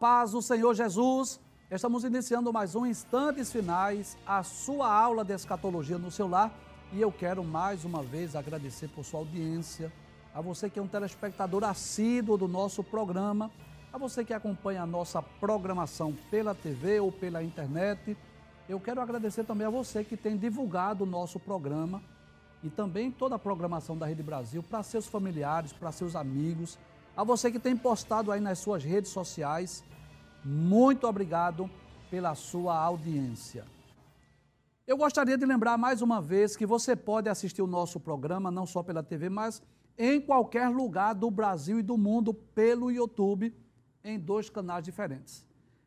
[0.00, 1.38] Paz do Senhor Jesus.
[1.70, 6.50] Estamos iniciando mais um Instantes Finais, a sua aula de escatologia no seu lar.
[6.90, 9.92] E eu quero mais uma vez agradecer por sua audiência,
[10.34, 13.50] a você que é um telespectador assíduo do nosso programa,
[13.92, 18.16] a você que acompanha a nossa programação pela TV ou pela internet.
[18.66, 22.02] Eu quero agradecer também a você que tem divulgado o nosso programa
[22.62, 26.78] e também toda a programação da Rede Brasil para seus familiares, para seus amigos
[27.16, 29.84] a você que tem postado aí nas suas redes sociais,
[30.44, 31.70] muito obrigado
[32.10, 33.64] pela sua audiência.
[34.86, 38.66] Eu gostaria de lembrar mais uma vez que você pode assistir o nosso programa, não
[38.66, 39.62] só pela TV, mas
[39.96, 43.54] em qualquer lugar do Brasil e do mundo pelo YouTube,
[44.02, 45.46] em dois canais diferentes.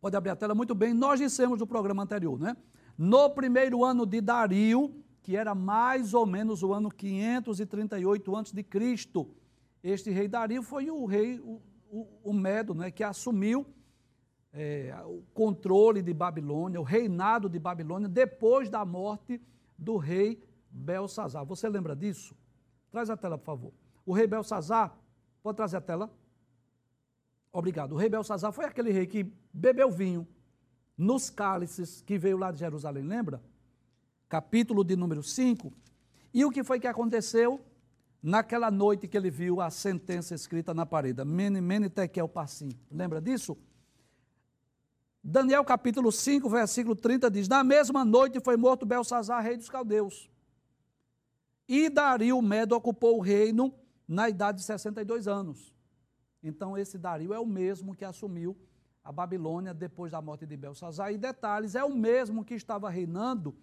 [0.00, 0.94] Pode abrir a tela muito bem.
[0.94, 2.56] Nós dissemos no programa anterior, né?
[2.96, 8.66] No primeiro ano de Dario, que era mais ou menos o ano 538 a.C.,
[9.82, 13.66] este rei Dario foi o rei, o, o, o Medo, né, que assumiu
[14.52, 19.40] é, o controle de Babilônia, o reinado de Babilônia, depois da morte
[19.78, 21.44] do rei Belsazar.
[21.44, 22.34] Você lembra disso?
[22.96, 23.72] Traz a tela, por favor.
[24.06, 24.98] O rei Belsazar,
[25.42, 26.10] pode trazer a tela?
[27.52, 27.92] Obrigado.
[27.92, 30.26] O rei Belsazar foi aquele rei que bebeu vinho
[30.96, 33.42] nos cálices que veio lá de Jerusalém, lembra?
[34.30, 35.70] Capítulo de número 5.
[36.32, 37.60] E o que foi que aconteceu?
[38.22, 42.70] naquela noite que ele viu a sentença escrita na parede, Mene, Mene, Tekel, Passim.
[42.90, 43.58] Lembra disso?
[45.22, 50.30] Daniel capítulo 5, versículo 30 diz: Na mesma noite foi morto Belsazar, rei dos caldeus.
[51.68, 53.74] E Dario Medo ocupou o reino
[54.06, 55.74] na idade de 62 anos.
[56.42, 58.56] Então, esse Dario é o mesmo que assumiu
[59.02, 61.12] a Babilônia depois da morte de Belsazar.
[61.12, 63.56] E detalhes, é o mesmo que estava reinando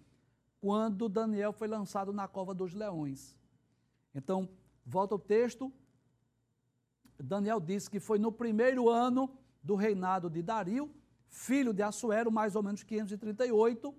[0.60, 3.38] quando Daniel foi lançado na cova dos leões.
[4.14, 4.48] Então,
[4.84, 5.72] volta ao texto.
[7.18, 9.30] Daniel disse que foi no primeiro ano
[9.62, 10.90] do reinado de Dario,
[11.28, 13.94] filho de Assuero, mais ou menos 538,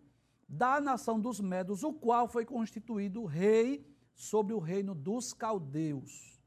[0.48, 6.40] da nação dos Medos, o qual foi constituído rei sobre o reino dos caldeus.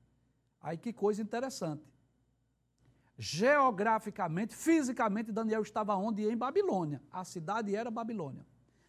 [0.60, 1.84] Aí que coisa interessante.
[3.16, 6.22] Geograficamente, fisicamente, Daniel estava onde?
[6.22, 7.02] Em Babilônia.
[7.12, 8.46] A cidade era Babilônia.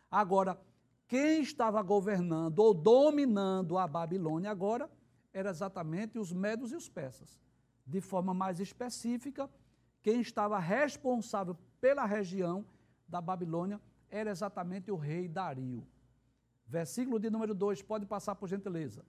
[0.09, 0.59] Agora,
[1.07, 4.89] quem estava governando ou dominando a Babilônia agora
[5.33, 7.39] era exatamente os medos e os persas.
[7.85, 9.49] De forma mais específica,
[10.01, 12.65] quem estava responsável pela região
[13.07, 15.85] da Babilônia era exatamente o rei Dario.
[16.69, 19.03] Versículo de número 2, pode passar por gentileza.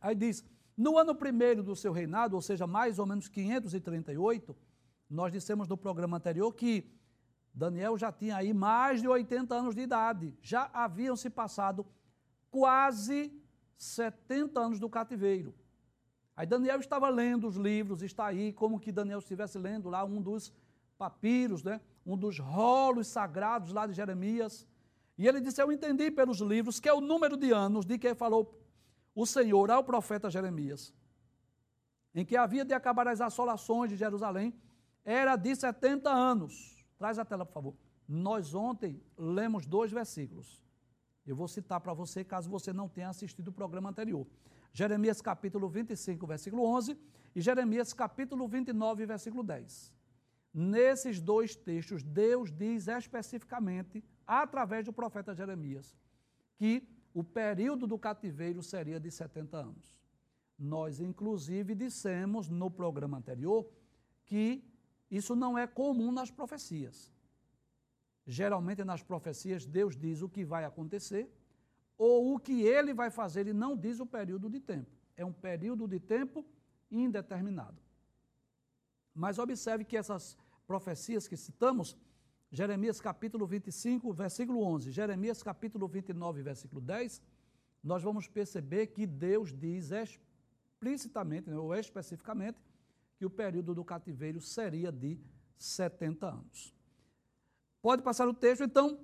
[0.00, 0.44] Aí diz:
[0.76, 4.56] No ano primeiro do seu reinado, ou seja, mais ou menos 538,
[5.08, 6.92] nós dissemos no programa anterior que
[7.54, 10.36] Daniel já tinha aí mais de 80 anos de idade.
[10.42, 11.86] Já haviam se passado
[12.50, 13.32] quase
[13.78, 15.54] 70 anos do cativeiro.
[16.36, 20.20] Aí Daniel estava lendo os livros, está aí como que Daniel estivesse lendo lá um
[20.20, 20.52] dos
[20.98, 21.80] papiros, né?
[22.04, 24.66] um dos rolos sagrados lá de Jeremias.
[25.16, 28.14] E ele disse: Eu entendi pelos livros que é o número de anos de que
[28.14, 28.60] falou
[29.14, 30.94] o Senhor ao profeta Jeremias.
[32.14, 34.54] em que havia de acabar as assolações de Jerusalém,
[35.04, 36.82] era de 70 anos.
[36.98, 37.74] Traz a tela, por favor.
[38.08, 40.62] Nós ontem lemos dois versículos.
[41.26, 44.26] Eu vou citar para você, caso você não tenha assistido o programa anterior.
[44.72, 46.96] Jeremias capítulo 25, versículo 11,
[47.34, 49.92] e Jeremias capítulo 29, versículo 10.
[50.54, 55.96] Nesses dois textos, Deus diz especificamente, através do profeta Jeremias,
[56.56, 59.98] que o período do cativeiro seria de 70 anos.
[60.58, 63.68] Nós, inclusive, dissemos no programa anterior
[64.24, 64.64] que
[65.10, 67.12] isso não é comum nas profecias.
[68.26, 71.30] Geralmente, nas profecias, Deus diz o que vai acontecer
[71.96, 74.90] ou o que ele vai fazer e não diz o período de tempo.
[75.16, 76.44] É um período de tempo
[76.90, 77.80] indeterminado.
[79.14, 80.36] Mas observe que essas
[80.66, 81.96] profecias que citamos,
[82.50, 87.20] Jeremias capítulo 25, versículo 11, Jeremias capítulo 29, versículo 10,
[87.82, 92.58] nós vamos perceber que Deus diz explicitamente, né, ou especificamente,
[93.16, 95.18] que o período do cativeiro seria de
[95.58, 96.74] 70 anos.
[97.82, 99.00] Pode passar o texto, então,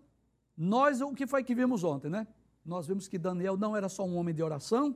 [0.56, 2.26] nós, o que foi que vimos ontem, né?
[2.64, 4.94] Nós vimos que Daniel não era só um homem de oração,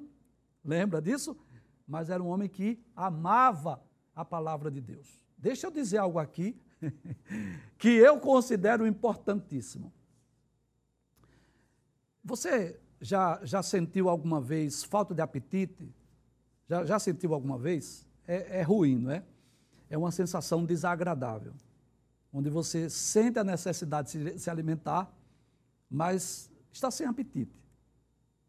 [0.65, 1.37] lembra disso?
[1.87, 3.83] Mas era um homem que amava
[4.15, 5.25] a palavra de Deus.
[5.37, 6.61] Deixa eu dizer algo aqui
[7.79, 9.93] que eu considero importantíssimo.
[12.25, 15.89] Você já, já sentiu alguma vez falta de apetite?
[16.69, 18.07] Já, já sentiu alguma vez?
[18.27, 19.23] É, é ruim, não é?
[19.89, 21.53] É uma sensação desagradável,
[22.33, 25.13] onde você sente a necessidade de se, se alimentar,
[25.89, 27.55] mas está sem apetite.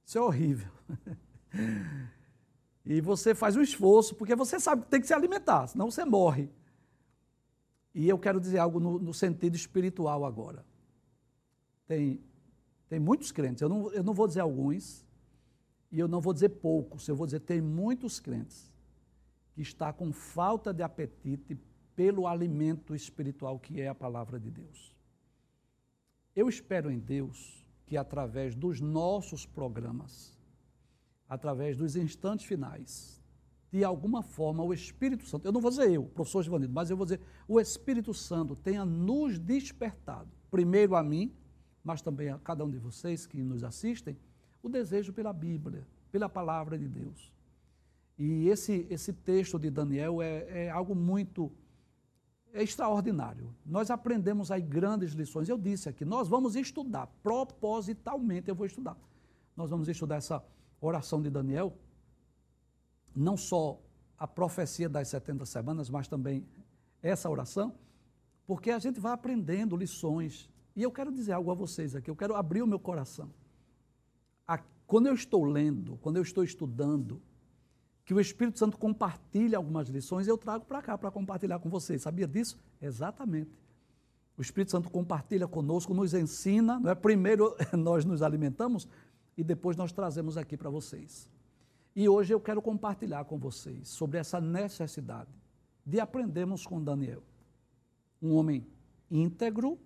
[0.06, 0.72] Isso é horrível.
[2.90, 6.06] E você faz um esforço, porque você sabe que tem que se alimentar, senão você
[6.06, 6.50] morre.
[7.98, 10.64] E eu quero dizer algo no, no sentido espiritual agora.
[11.88, 12.22] Tem,
[12.88, 15.04] tem muitos crentes, eu não, eu não vou dizer alguns,
[15.92, 18.72] e eu não vou dizer poucos, eu vou dizer tem muitos crentes
[19.52, 21.58] que está com falta de apetite
[21.96, 24.96] pelo alimento espiritual que é a palavra de Deus.
[26.36, 30.38] Eu espero em Deus que através dos nossos programas,
[31.28, 33.17] através dos instantes finais,
[33.72, 36.98] de alguma forma, o Espírito Santo, eu não vou dizer eu, professor Givanildo, mas eu
[36.98, 41.34] vou dizer, o Espírito Santo tenha nos despertado, primeiro a mim,
[41.84, 44.18] mas também a cada um de vocês que nos assistem,
[44.64, 47.32] o desejo pela Bíblia, pela palavra de Deus.
[48.18, 51.52] E esse, esse texto de Daniel é, é algo muito
[52.54, 53.54] é extraordinário.
[53.66, 55.48] Nós aprendemos aí grandes lições.
[55.48, 58.98] Eu disse aqui, nós vamos estudar, propositalmente eu vou estudar.
[59.56, 60.44] Nós vamos estudar essa
[60.82, 61.78] oração de Daniel,
[63.18, 63.82] não só
[64.18, 66.46] a profecia das 70 semanas, mas também
[67.02, 67.76] essa oração,
[68.46, 70.50] porque a gente vai aprendendo lições.
[70.76, 73.32] E eu quero dizer algo a vocês aqui, eu quero abrir o meu coração.
[74.86, 77.22] quando eu estou lendo, quando eu estou estudando,
[78.06, 82.04] que o Espírito Santo compartilha algumas lições, eu trago para cá para compartilhar com vocês.
[82.04, 82.58] Sabia disso?
[82.82, 83.52] Exatamente.
[84.38, 86.96] O Espírito Santo compartilha conosco, nos ensina, não é?
[86.96, 88.88] Primeiro nós nos alimentamos
[89.36, 91.30] e depois nós trazemos aqui para vocês.
[91.98, 95.32] E hoje eu quero compartilhar com vocês sobre essa necessidade
[95.84, 97.24] de aprendermos com Daniel.
[98.22, 98.68] Um homem
[99.10, 99.80] íntegro,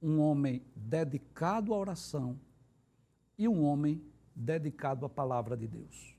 [0.00, 2.40] um homem dedicado à oração
[3.36, 4.02] e um homem
[4.34, 6.16] dedicado à palavra de Deus.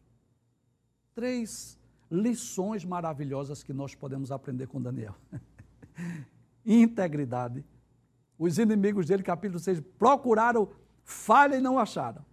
[1.15, 1.75] Três
[2.11, 5.15] lições maravilhosas que nós podemos aprender com Daniel.
[6.63, 7.65] Integridade.
[8.37, 10.69] Os inimigos dele, capítulo 6, procuraram
[11.03, 12.23] falha e não acharam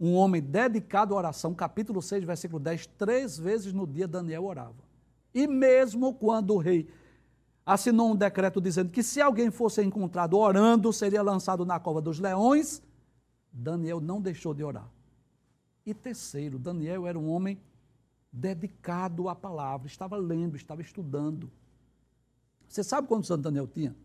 [0.00, 4.88] um homem dedicado à oração, capítulo 6, versículo 10, três vezes no dia Daniel orava.
[5.34, 6.88] E mesmo quando o rei
[7.66, 12.20] assinou um decreto dizendo que se alguém fosse encontrado orando, seria lançado na cova dos
[12.20, 12.80] leões,
[13.52, 14.88] Daniel não deixou de orar.
[15.84, 17.60] E terceiro, Daniel era um homem
[18.32, 21.50] dedicado à palavra, estava lendo, estava estudando.
[22.68, 23.96] Você sabe quantos anos Daniel tinha?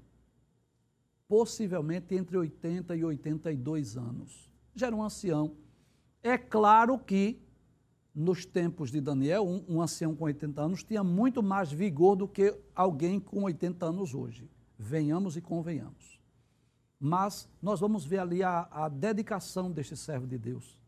[1.28, 4.50] Possivelmente entre 80 e 82 anos.
[4.76, 5.56] Já era um ancião
[6.24, 7.40] é claro que,
[8.16, 12.28] nos tempos de Daniel, um, um ancião com 80 anos tinha muito mais vigor do
[12.28, 14.50] que alguém com 80 anos hoje.
[14.80, 16.20] Venhamos e convenhamos.
[17.00, 20.80] Mas nós vamos ver ali a, a dedicação deste servo de Deus,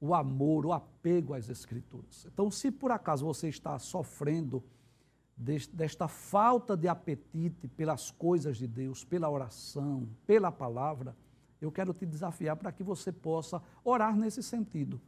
[0.00, 2.26] o amor, o apego às Escrituras.
[2.26, 4.64] Então, se por acaso você está sofrendo
[5.36, 11.14] desta falta de apetite pelas coisas de Deus, pela oração, pela palavra,
[11.66, 15.00] eu quero te desafiar para que você possa orar nesse sentido.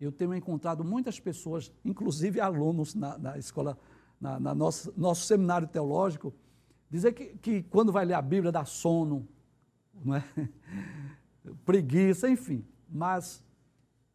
[0.00, 3.78] Eu tenho encontrado muitas pessoas, inclusive alunos na, na escola,
[4.20, 6.32] na, na nosso, nosso seminário teológico,
[6.88, 9.28] dizer que, que quando vai ler a Bíblia dá sono,
[10.02, 10.24] não é?
[11.64, 12.64] preguiça, enfim.
[12.88, 13.44] Mas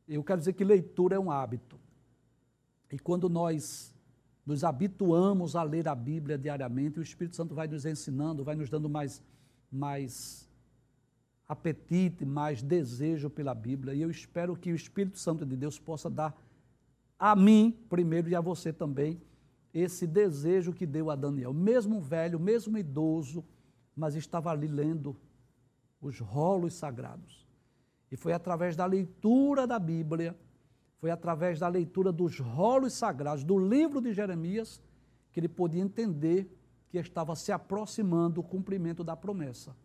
[0.07, 1.79] eu quero dizer que leitura é um hábito.
[2.91, 3.93] E quando nós
[4.45, 8.69] nos habituamos a ler a Bíblia diariamente, o Espírito Santo vai nos ensinando, vai nos
[8.69, 9.21] dando mais,
[9.71, 10.44] mais
[11.47, 13.93] apetite, mais desejo pela Bíblia.
[13.93, 16.35] E eu espero que o Espírito Santo de Deus possa dar
[17.17, 19.21] a mim, primeiro, e a você também,
[19.73, 21.53] esse desejo que deu a Daniel.
[21.53, 23.43] Mesmo velho, mesmo idoso,
[23.95, 25.15] mas estava ali lendo
[26.01, 27.45] os rolos sagrados.
[28.11, 30.35] E foi através da leitura da Bíblia
[31.05, 34.81] foi através da leitura dos rolos sagrados, do livro de Jeremias,
[35.31, 36.49] que ele podia entender
[36.89, 39.75] que estava se aproximando o cumprimento da promessa.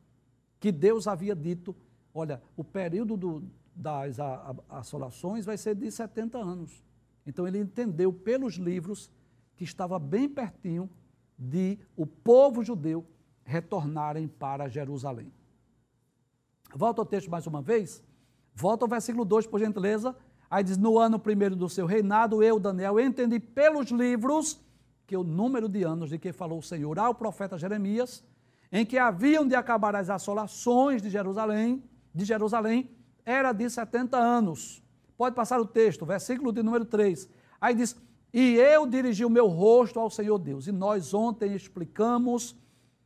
[0.61, 1.75] Que Deus havia dito:
[2.15, 3.43] olha, o período do,
[3.75, 4.19] das
[4.69, 6.85] assolações vai ser de 70 anos.
[7.27, 9.11] Então ele entendeu pelos livros
[9.57, 10.89] que estava bem pertinho
[11.39, 13.07] de o povo judeu
[13.43, 15.33] retornarem para Jerusalém.
[16.75, 18.03] Volta ao texto mais uma vez.
[18.55, 20.15] Volta ao versículo 2, por gentileza.
[20.51, 24.61] Aí diz: No ano primeiro do seu reinado, eu, Daniel, entendi pelos livros
[25.07, 28.25] que o número de anos de que falou o Senhor ao profeta Jeremias,
[28.73, 31.83] em que haviam de acabar as assolações de Jerusalém,
[32.15, 32.91] de Jerusalém,
[33.25, 34.83] era de 70 anos.
[35.17, 37.29] Pode passar o texto, versículo de número 3.
[37.61, 37.97] Aí diz:
[38.33, 40.67] E eu dirigi o meu rosto ao Senhor Deus.
[40.67, 42.57] E nós ontem explicamos,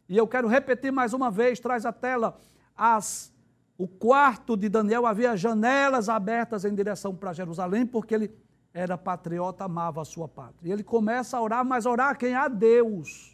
[0.08, 2.38] e eu quero repetir mais uma vez, traz a tela
[2.76, 3.32] as
[3.76, 8.30] o quarto de Daniel havia janelas abertas em direção para Jerusalém, porque ele
[8.72, 10.68] era patriota, amava a sua pátria.
[10.68, 12.34] E ele começa a orar, mas orar quem?
[12.34, 13.33] A Deus.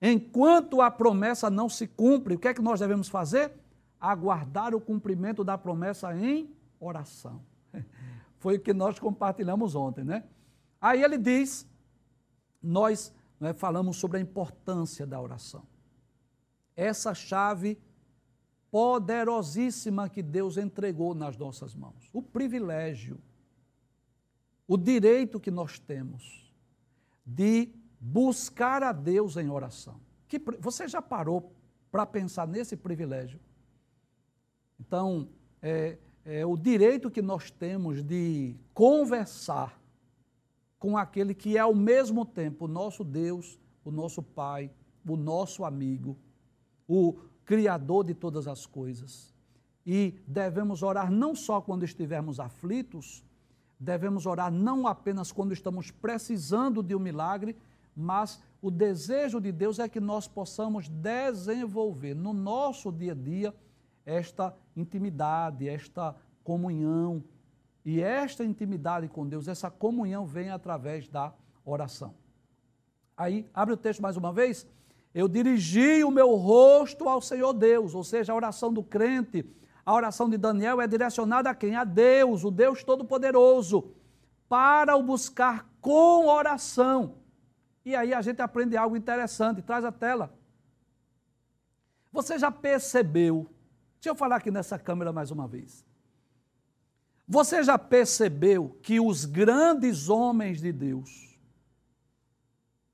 [0.00, 3.52] Enquanto a promessa não se cumpre, o que é que nós devemos fazer?
[4.00, 7.42] Aguardar o cumprimento da promessa em oração.
[8.38, 10.24] Foi o que nós compartilhamos ontem, né?
[10.80, 11.66] Aí ele diz,
[12.62, 15.62] nós né, falamos sobre a importância da oração.
[16.76, 17.78] Essa chave
[18.70, 22.10] poderosíssima que Deus entregou nas nossas mãos.
[22.12, 23.18] O privilégio,
[24.68, 26.52] o direito que nós temos
[27.24, 27.72] de
[28.06, 30.00] buscar a Deus em oração.
[30.28, 31.52] Que, você já parou
[31.90, 33.40] para pensar nesse privilégio?
[34.78, 35.28] Então,
[35.60, 39.80] é, é o direito que nós temos de conversar
[40.78, 44.70] com aquele que é ao mesmo tempo o nosso Deus, o nosso Pai,
[45.04, 46.16] o nosso amigo,
[46.86, 49.34] o Criador de todas as coisas.
[49.84, 53.24] E devemos orar não só quando estivermos aflitos,
[53.78, 57.56] devemos orar não apenas quando estamos precisando de um milagre,
[57.96, 63.54] mas o desejo de Deus é que nós possamos desenvolver no nosso dia a dia
[64.04, 67.24] esta intimidade, esta comunhão.
[67.84, 71.32] E esta intimidade com Deus, essa comunhão vem através da
[71.64, 72.14] oração.
[73.16, 74.66] Aí, abre o texto mais uma vez
[75.16, 79.50] eu dirigi o meu rosto ao Senhor Deus, ou seja, a oração do crente,
[79.82, 81.74] a oração de Daniel é direcionada a quem?
[81.74, 83.92] A Deus, o Deus Todo-Poderoso,
[84.46, 87.14] para o buscar com oração.
[87.86, 90.36] E aí a gente aprende algo interessante, traz a tela.
[92.10, 93.48] Você já percebeu?
[93.94, 95.86] Deixa eu falar aqui nessa câmera mais uma vez.
[97.28, 101.38] Você já percebeu que os grandes homens de Deus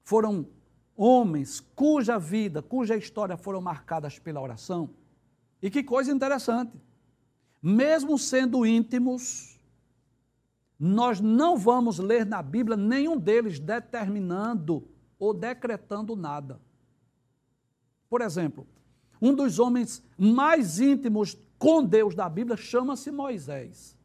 [0.05, 0.47] foram
[0.95, 4.91] homens cuja vida, cuja história foram marcadas pela oração.
[5.63, 6.79] E que coisa interessante.
[7.63, 9.52] Mesmo sendo íntimos,
[10.85, 16.61] nós não vamos ler na Bíblia nenhum deles determinando ou decretando nada.
[18.11, 18.67] Por exemplo,
[19.21, 23.97] um dos homens mais íntimos com Deus da Bíblia chama-se Moisés.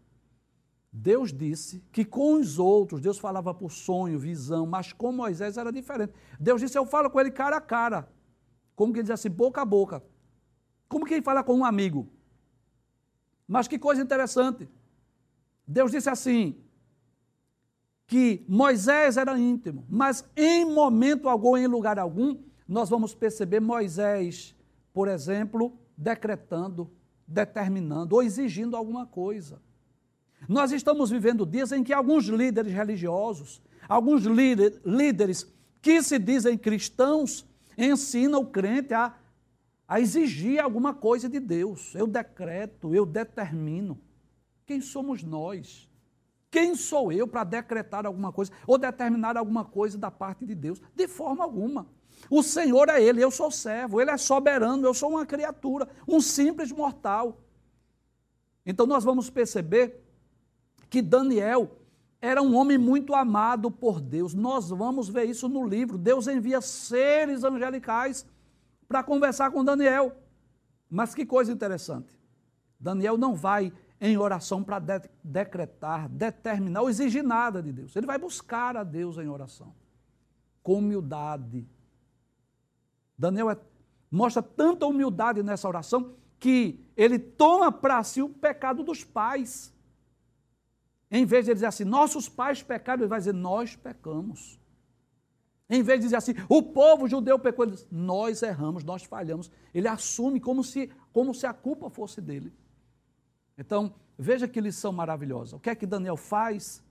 [0.93, 5.72] Deus disse que com os outros, Deus falava por sonho, visão, mas com Moisés era
[5.72, 6.13] diferente.
[6.39, 8.07] Deus disse: Eu falo com ele cara a cara.
[8.75, 10.03] Como que ele diz assim, boca a boca.
[10.88, 12.07] Como quem fala com um amigo.
[13.48, 14.69] Mas que coisa interessante.
[15.67, 16.66] Deus disse assim:
[18.08, 24.56] que Moisés era íntimo, mas em momento algum, em lugar algum, nós vamos perceber Moisés,
[24.94, 26.90] por exemplo, decretando,
[27.28, 29.62] determinando ou exigindo alguma coisa.
[30.48, 35.46] Nós estamos vivendo dias em que alguns líderes religiosos, alguns líder, líderes
[35.82, 37.46] que se dizem cristãos,
[37.78, 39.14] ensinam o crente a,
[39.86, 41.94] a exigir alguma coisa de Deus.
[41.94, 44.00] Eu decreto, eu determino.
[44.66, 45.90] Quem somos nós?
[46.50, 50.82] Quem sou eu para decretar alguma coisa ou determinar alguma coisa da parte de Deus?
[50.96, 51.88] De forma alguma.
[52.30, 56.20] O Senhor é Ele, eu sou servo, Ele é soberano, eu sou uma criatura, um
[56.20, 57.42] simples mortal.
[58.66, 60.04] Então nós vamos perceber
[60.89, 61.77] que Daniel
[62.20, 64.34] era um homem muito amado por Deus.
[64.34, 65.98] Nós vamos ver isso no livro.
[65.98, 68.25] Deus envia seres angelicais
[68.88, 70.16] para conversar com Daniel.
[70.89, 72.18] Mas que coisa interessante.
[72.80, 77.96] Daniel não vai em oração para de decretar, determinar ou exigir nada de Deus.
[77.96, 79.74] Ele vai buscar a Deus em oração,
[80.62, 81.68] com humildade.
[83.18, 83.58] Daniel é,
[84.12, 89.74] mostra tanta humildade nessa oração que ele toma para si o pecado dos pais.
[91.10, 94.60] Em vez de dizer assim, nossos pais pecaram, ele vai dizer, nós pecamos.
[95.70, 99.50] Em vez de dizer assim, o povo judeu pecou, ele diz, nós erramos, nós falhamos.
[99.74, 102.54] Ele assume como se, como se a culpa fosse dele.
[103.58, 105.56] Então, veja que lição maravilhosa.
[105.56, 106.84] O que é que Daniel faz?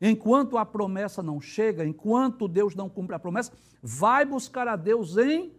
[0.00, 3.52] Enquanto a promessa não chega, enquanto Deus não cumpre a promessa,
[3.82, 5.52] vai buscar a Deus em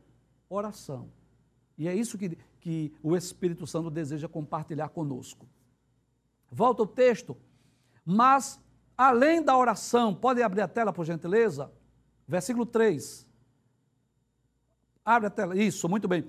[0.50, 1.10] oração.
[1.78, 5.48] E é isso que, que o Espírito Santo deseja compartilhar conosco.
[6.52, 7.36] Volta o texto.
[8.06, 8.60] Mas,
[8.98, 11.72] além da oração, podem abrir a tela, por gentileza?
[12.28, 13.28] Versículo 3.
[15.04, 15.56] Abre a tela.
[15.56, 16.26] Isso, muito bem.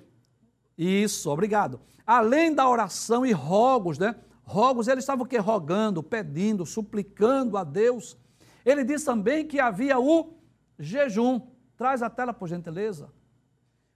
[0.77, 1.81] Isso, obrigado.
[2.07, 4.15] Além da oração e rogos, né?
[4.47, 5.39] Rogos, eles estavam o quê?
[5.39, 8.17] Rogando, pedindo, suplicando a Deus.
[8.65, 10.35] Ele diz também que havia o
[10.79, 11.41] jejum.
[11.77, 13.11] Traz a tela, por gentileza.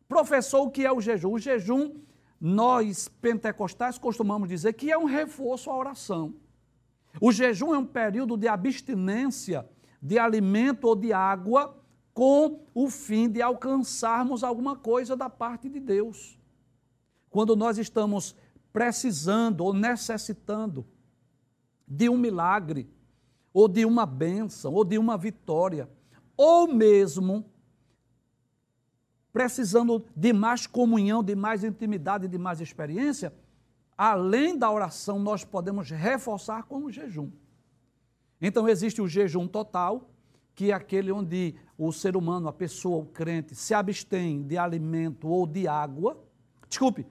[0.09, 1.33] Professor, o que é o jejum?
[1.33, 1.95] O jejum,
[2.41, 6.35] nós pentecostais costumamos dizer que é um reforço à oração.
[7.21, 9.69] O jejum é um período de abstinência
[10.03, 11.77] de alimento ou de água
[12.13, 16.39] com o fim de alcançarmos alguma coisa da parte de Deus.
[17.31, 18.35] Quando nós estamos
[18.73, 20.87] precisando ou necessitando
[21.87, 22.89] de um milagre,
[23.53, 25.89] ou de uma bênção, ou de uma vitória,
[26.37, 27.45] ou mesmo
[29.33, 33.33] precisando de mais comunhão, de mais intimidade, de mais experiência,
[33.97, 37.31] além da oração, nós podemos reforçar com o jejum.
[38.41, 40.11] Então, existe o jejum total,
[40.55, 45.29] que é aquele onde o ser humano, a pessoa, o crente, se abstém de alimento
[45.29, 46.19] ou de água.
[46.69, 47.07] Desculpe,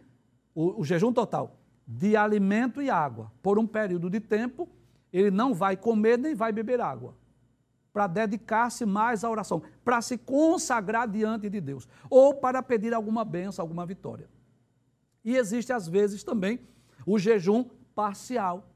[0.59, 3.31] o, o jejum total, de alimento e água.
[3.41, 4.67] Por um período de tempo,
[5.11, 7.15] ele não vai comer nem vai beber água.
[7.93, 13.23] Para dedicar-se mais à oração, para se consagrar diante de Deus, ou para pedir alguma
[13.23, 14.29] benção, alguma vitória.
[15.23, 16.59] E existe, às vezes, também
[17.05, 17.63] o jejum
[17.95, 18.69] parcial,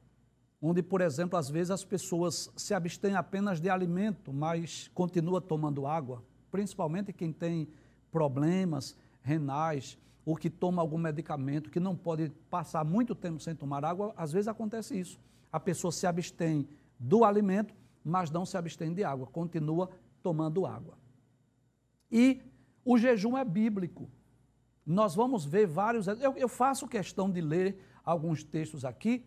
[0.61, 5.85] onde, por exemplo, às vezes as pessoas se abstêm apenas de alimento, mas continua tomando
[5.85, 7.67] água, principalmente quem tem
[8.09, 13.83] problemas renais ou que toma algum medicamento, que não pode passar muito tempo sem tomar
[13.83, 15.19] água, às vezes acontece isso.
[15.51, 19.89] A pessoa se abstém do alimento, mas não se abstém de água, continua
[20.21, 20.97] tomando água.
[22.11, 22.41] E
[22.85, 24.09] o jejum é bíblico.
[24.85, 26.07] Nós vamos ver vários.
[26.07, 29.25] Eu, eu faço questão de ler alguns textos aqui,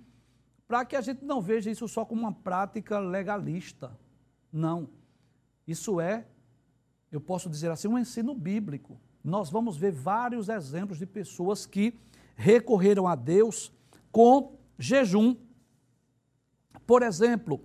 [0.67, 3.97] para que a gente não veja isso só como uma prática legalista.
[4.53, 4.89] Não.
[5.67, 6.27] Isso é,
[7.11, 9.01] eu posso dizer assim, um ensino bíblico.
[9.27, 11.99] Nós vamos ver vários exemplos de pessoas que
[12.37, 13.73] recorreram a Deus
[14.13, 15.35] com jejum.
[16.87, 17.61] Por exemplo,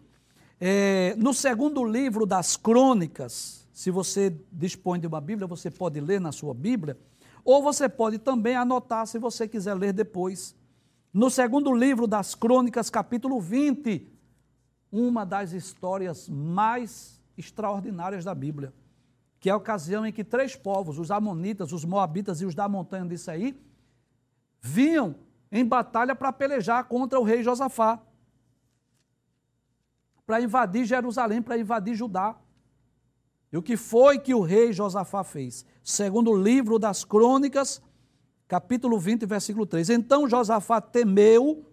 [0.60, 6.20] é, no segundo livro das Crônicas, se você dispõe de uma Bíblia, você pode ler
[6.20, 6.98] na sua Bíblia,
[7.46, 10.56] ou você pode também anotar se você quiser ler depois.
[11.14, 14.12] No segundo livro das Crônicas, capítulo 20,
[14.92, 18.74] uma das histórias mais extraordinárias da Bíblia,
[19.42, 22.70] que é a ocasião em que três povos, os Amonitas, os Moabitas e os da
[22.70, 23.60] montanha de Saí,
[24.62, 25.16] vinham
[25.52, 28.00] em batalha para pelejar contra o rei Josafá,
[30.28, 32.38] para invadir Jerusalém, para invadir Judá.
[33.52, 35.66] E o que foi que o rei Josafá fez?
[35.84, 37.82] Segundo o livro das Crônicas,
[38.48, 39.90] capítulo 20, versículo 3.
[39.90, 41.66] Então Josafá temeu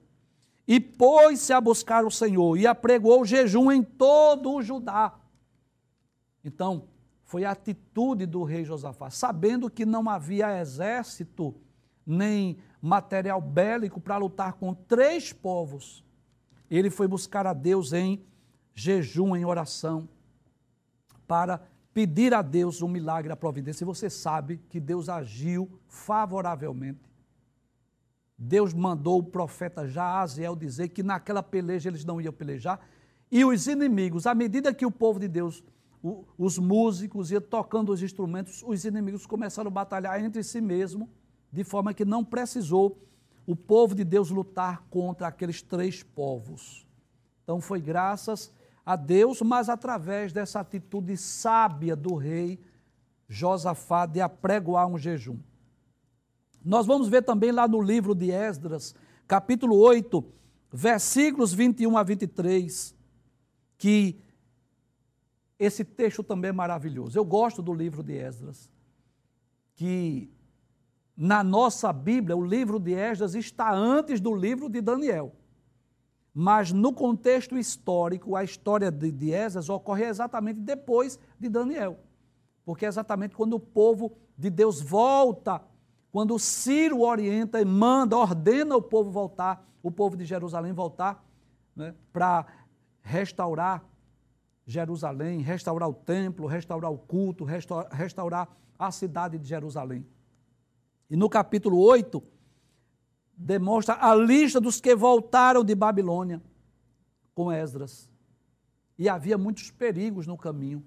[0.67, 5.15] e pôs-se a buscar o Senhor e apregoou jejum em todo o Judá.
[6.43, 6.89] Então,
[7.29, 11.55] foi a atitude do rei Josafá, sabendo que não havia exército
[12.07, 16.03] nem material bélico para lutar com três povos.
[16.71, 18.25] Ele foi buscar a Deus em
[18.75, 20.09] jejum, em oração,
[21.27, 21.61] para
[21.93, 23.85] pedir a Deus um milagre, a providência.
[23.85, 27.13] E você sabe que Deus agiu favoravelmente.
[28.39, 32.81] Deus mandou o profeta Jaaziel dizer que naquela peleja eles não iam pelejar.
[33.31, 35.63] E os inimigos, à medida que o povo de Deus,
[36.03, 41.09] os músicos iam tocando os instrumentos, os inimigos começaram a batalhar entre si mesmo,
[41.53, 43.03] de forma que não precisou
[43.47, 46.87] o povo de Deus lutar contra aqueles três povos.
[47.43, 48.53] Então foi graças
[48.85, 52.61] a Deus, mas através dessa atitude sábia do rei
[53.29, 55.39] Josafá de apregoar um jejum.
[56.65, 58.95] Nós vamos ver também lá no livro de Esdras,
[59.27, 60.25] capítulo 8,
[60.73, 62.95] versículos 21 a 23,
[63.77, 64.21] que
[65.59, 67.19] esse texto também é maravilhoso.
[67.19, 68.71] Eu gosto do livro de Esdras,
[69.75, 70.31] que
[71.17, 75.35] na nossa Bíblia, o livro de Esdras está antes do livro de Daniel.
[76.33, 81.99] mas no contexto histórico, a história de, Esdras ocorre exatamente depois de Daniel.
[82.65, 85.61] Porque é exatamente quando o povo de Deus volta,
[86.13, 91.25] quando Ciro orienta e manda, ordena o povo voltar, o povo de Jerusalém voltar,
[91.75, 92.47] né, para
[93.03, 93.83] restaurar
[94.69, 100.07] Jerusalém, restaurar o templo, restaurar o culto, restaurar, a cidade de Jerusalém.
[101.09, 102.23] E no capítulo 8,
[103.35, 106.43] demonstra a lista dos que voltaram de Babilônia
[107.35, 108.11] com Esdras.
[108.99, 110.85] E havia muitos perigos no caminho,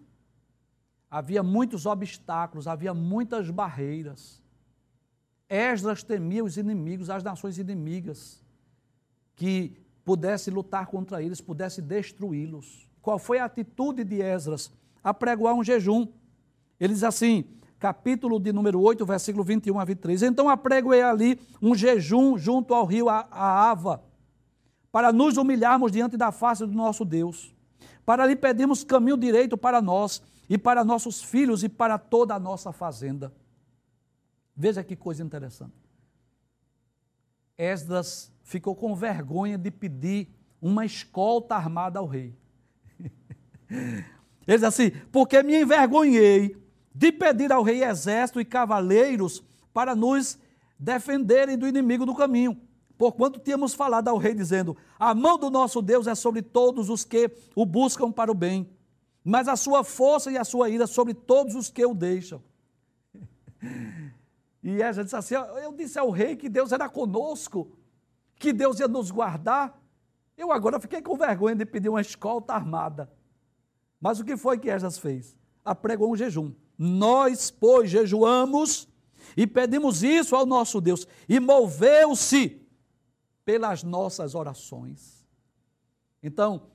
[1.10, 4.44] havia muitos obstáculos, havia muitas barreiras.
[5.50, 8.46] Esdras temia os inimigos, as nações inimigas,
[9.36, 12.90] que pudesse lutar contra eles, pudesse destruí-los.
[13.02, 14.72] Qual foi a atitude de Esdras?
[15.04, 16.08] Apregoar um jejum.
[16.80, 17.46] Ele diz assim:
[17.82, 20.22] capítulo de número 8, versículo 21 a 23.
[20.22, 24.04] Então apregoei ali um jejum junto ao rio Ava,
[24.92, 27.56] para nos humilharmos diante da face do nosso Deus,
[28.06, 32.40] para lhe pedirmos caminho direito para nós e para nossos filhos e para toda a
[32.40, 33.34] nossa fazenda.
[34.56, 35.74] Veja que coisa interessante.
[37.58, 40.30] Esdras ficou com vergonha de pedir
[40.62, 42.38] uma escolta armada ao rei.
[43.70, 46.56] Ele diz assim: porque me envergonhei
[46.94, 50.38] de pedir ao rei exército e cavaleiros para nos
[50.78, 52.60] defenderem do inimigo do caminho.
[52.98, 57.04] Porquanto tínhamos falado ao rei, dizendo: A mão do nosso Deus é sobre todos os
[57.04, 58.70] que o buscam para o bem,
[59.24, 62.42] mas a sua força e a sua ira sobre todos os que o deixam.
[64.64, 67.76] E Ezra disse assim: Eu disse ao rei que Deus era conosco,
[68.36, 69.81] que Deus ia nos guardar.
[70.38, 73.12] Eu agora fiquei com vergonha de pedir uma escolta armada.
[74.00, 75.38] Mas o que foi que Esdras fez?
[75.63, 76.54] Apregou um jejum.
[76.78, 78.88] Nós, pois, jejuamos
[79.36, 82.62] e pedimos isso ao nosso Deus, e moveu-se
[83.46, 85.26] pelas nossas orações.
[86.22, 86.70] Então,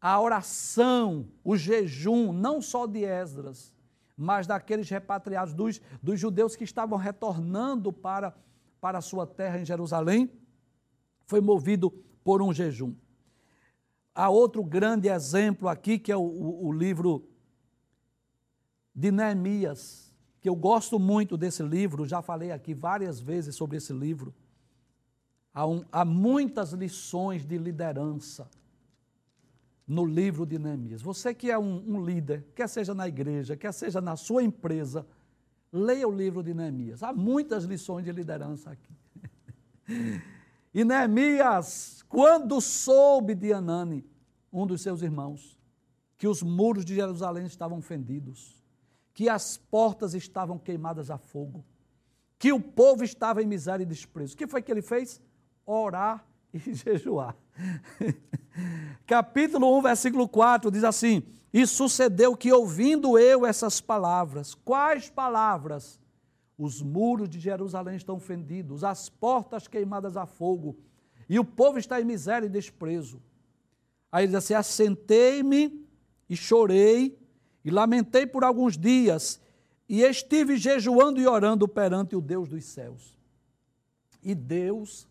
[0.00, 3.72] a oração, o jejum, não só de Esdras,
[4.16, 8.34] mas daqueles repatriados, dos, dos judeus que estavam retornando para,
[8.80, 10.30] para a sua terra em Jerusalém,
[11.26, 11.92] foi movido
[12.24, 12.94] por um jejum.
[14.14, 17.28] Há outro grande exemplo aqui, que é o, o, o livro
[18.94, 23.92] de Neemias, que eu gosto muito desse livro, já falei aqui várias vezes sobre esse
[23.92, 24.34] livro.
[25.52, 28.48] Há, um, há muitas lições de liderança
[29.86, 31.02] no livro de Neemias.
[31.02, 35.06] Você que é um, um, líder, quer seja na igreja, quer seja na sua empresa,
[35.72, 37.02] leia o livro de Neemias.
[37.02, 38.94] Há muitas lições de liderança aqui.
[40.72, 44.06] E Neemias, quando soube de Anani,
[44.52, 45.58] um dos seus irmãos,
[46.16, 48.62] que os muros de Jerusalém estavam fendidos,
[49.12, 51.64] que as portas estavam queimadas a fogo,
[52.38, 54.34] que o povo estava em miséria e desprezo.
[54.34, 55.20] O que foi que ele fez?
[55.66, 57.36] Orar e jejuar.
[59.06, 65.98] Capítulo 1, versículo 4 diz assim: E sucedeu que, ouvindo eu essas palavras, quais palavras?
[66.62, 70.76] Os muros de Jerusalém estão fendidos, as portas queimadas a fogo,
[71.26, 73.18] e o povo está em miséria e desprezo.
[74.12, 75.88] Aí ele diz assim: Assentei-me
[76.28, 77.18] e chorei
[77.64, 79.40] e lamentei por alguns dias,
[79.88, 83.16] e estive jejuando e orando perante o Deus dos céus.
[84.22, 85.08] E Deus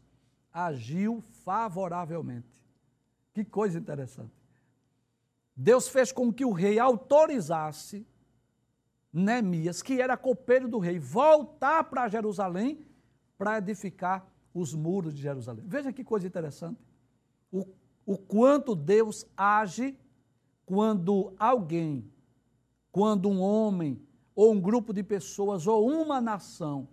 [0.53, 2.63] agiu favoravelmente.
[3.33, 4.35] Que coisa interessante.
[5.55, 8.05] Deus fez com que o rei autorizasse
[9.11, 12.85] Neemias, que era copeiro do rei, voltar para Jerusalém
[13.37, 15.65] para edificar os muros de Jerusalém.
[15.67, 16.79] Veja que coisa interessante.
[17.51, 17.65] O,
[18.05, 19.97] o quanto Deus age
[20.65, 22.11] quando alguém
[22.91, 24.01] quando um homem,
[24.35, 26.87] ou um grupo de pessoas, ou uma nação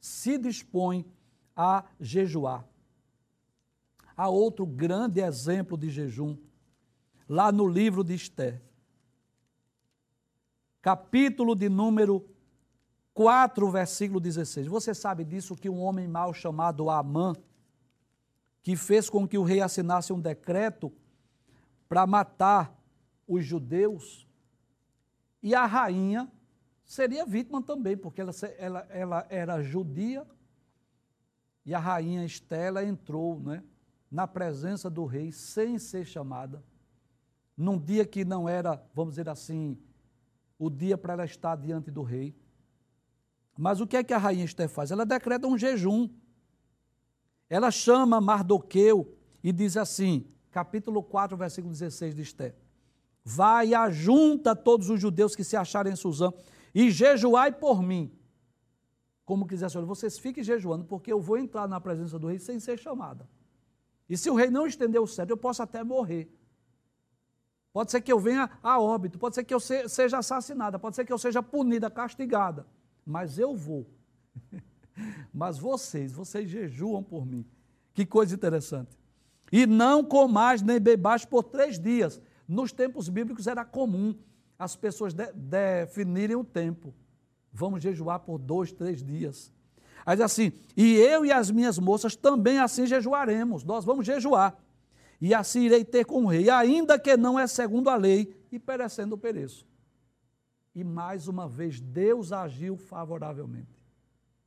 [0.00, 1.06] se dispõe
[1.56, 2.66] a jejuar.
[4.16, 6.36] Há outro grande exemplo de jejum,
[7.28, 8.62] lá no livro de Esther.
[10.82, 12.28] Capítulo de número
[13.14, 14.66] 4, versículo 16.
[14.66, 17.36] Você sabe disso que um homem mau chamado Amã,
[18.64, 20.92] que fez com que o rei assinasse um decreto
[21.88, 22.76] para matar
[23.28, 24.26] os judeus,
[25.40, 26.28] e a rainha
[26.84, 30.26] seria vítima também, porque ela, ela, ela era judia
[31.64, 33.62] e a rainha Estela entrou né,
[34.10, 36.62] na presença do rei sem ser chamada,
[37.56, 39.78] num dia que não era, vamos dizer assim,
[40.64, 42.32] o dia para ela estar diante do rei.
[43.58, 44.92] Mas o que é que a rainha Esther faz?
[44.92, 46.08] Ela decreta um jejum.
[47.50, 52.54] Ela chama Mardoqueu e diz assim, capítulo 4, versículo 16 de Esther.
[53.24, 56.32] Vai e ajunta todos os judeus que se acharem em Suzã
[56.72, 58.16] e jejuai por mim.
[59.24, 62.60] Como quiser, Senhor, vocês fiquem jejuando, porque eu vou entrar na presença do rei sem
[62.60, 63.28] ser chamada.
[64.08, 66.32] E se o rei não estender o cetro, eu posso até morrer.
[67.72, 71.04] Pode ser que eu venha a óbito, pode ser que eu seja assassinada, pode ser
[71.06, 72.66] que eu seja punida, castigada,
[73.04, 73.86] mas eu vou.
[75.32, 77.46] mas vocês, vocês jejuam por mim.
[77.94, 78.98] Que coisa interessante.
[79.50, 82.20] E não comais nem bebais por três dias.
[82.46, 84.14] Nos tempos bíblicos era comum
[84.58, 86.94] as pessoas de, definirem o tempo.
[87.52, 89.52] Vamos jejuar por dois, três dias.
[90.04, 93.64] Aí diz assim: e eu e as minhas moças também assim jejuaremos.
[93.64, 94.56] Nós vamos jejuar
[95.22, 98.58] e assim irei ter com o rei, ainda que não é segundo a lei, e
[98.58, 99.64] perecendo pereço.
[100.74, 103.80] E mais uma vez Deus agiu favoravelmente.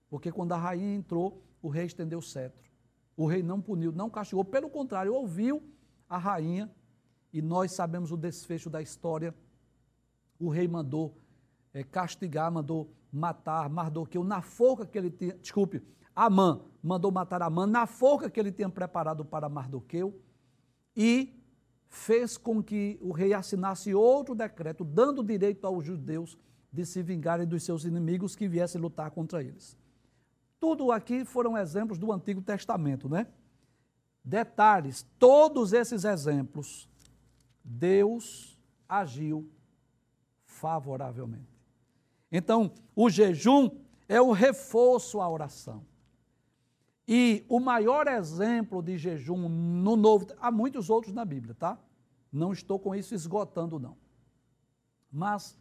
[0.10, 2.70] Porque quando a rainha entrou, o rei estendeu o cetro.
[3.16, 5.64] O rei não puniu, não castigou, pelo contrário, ouviu
[6.10, 6.70] a rainha,
[7.32, 9.34] e nós sabemos o desfecho da história.
[10.38, 11.18] O rei mandou
[11.74, 15.82] é, castigar, mandou matar Mardoqueu na forca que ele tinha, desculpe,
[16.14, 20.22] Amã, mandou matar Amã na forca que ele tinha preparado para Mardoqueu
[20.96, 21.34] e
[21.90, 26.38] fez com que o rei assinasse outro decreto, dando direito aos judeus
[26.72, 29.78] de se vingarem dos seus inimigos que viessem lutar contra eles.
[30.60, 33.28] Tudo aqui foram exemplos do Antigo Testamento, né?
[34.24, 36.90] Detalhes, todos esses exemplos,
[37.64, 39.50] Deus agiu
[40.44, 41.56] favoravelmente.
[42.32, 43.70] Então, o jejum
[44.08, 45.86] é o reforço à oração.
[47.08, 51.78] E o maior exemplo de jejum no Novo, há muitos outros na Bíblia, tá?
[52.32, 53.96] Não estou com isso esgotando, não.
[55.12, 55.58] Mas